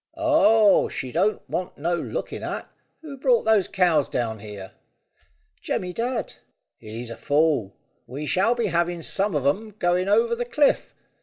"Oh, 0.17 0.89
she 0.89 1.11
don't 1.11 1.47
want 1.47 1.77
no 1.77 1.93
looking 1.95 2.41
at. 2.41 2.67
Who 3.03 3.17
brought 3.19 3.43
those 3.45 3.67
cows 3.67 4.09
down 4.09 4.39
here?" 4.39 4.71
"Jemmy 5.61 5.93
Dadd." 5.93 6.33
"He's 6.79 7.11
a 7.11 7.15
fool. 7.15 7.77
We 8.07 8.25
shall 8.25 8.55
be 8.55 8.65
having 8.65 9.03
some 9.03 9.35
of 9.35 9.45
'em 9.45 9.75
going 9.77 10.07
over 10.09 10.33
the 10.33 10.43
cliff. 10.45 10.95